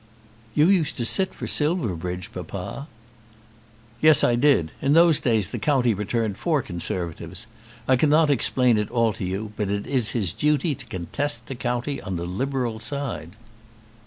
[0.55, 2.87] "You used to sit for Silverbridge, papa."
[4.01, 4.71] "Yes, I did.
[4.81, 7.45] In those days the county returned four Conservatives.
[7.87, 11.53] I cannot explain it all to you, but it is his duty to contest the
[11.55, 13.33] county on the Liberal side."